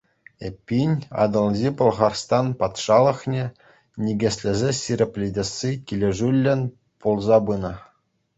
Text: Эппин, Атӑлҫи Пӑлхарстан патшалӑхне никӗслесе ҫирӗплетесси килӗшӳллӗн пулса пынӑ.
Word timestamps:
Эппин, 0.47 0.91
Атӑлҫи 1.25 1.69
Пӑлхарстан 1.81 2.47
патшалӑхне 2.61 3.43
никӗслесе 4.07 4.71
ҫирӗплетесси 4.83 5.71
килӗшӳллӗн 5.93 6.61
пулса 7.05 7.37
пынӑ. 7.53 7.73